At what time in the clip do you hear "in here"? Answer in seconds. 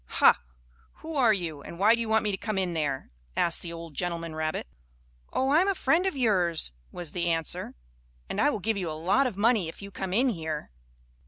10.11-10.71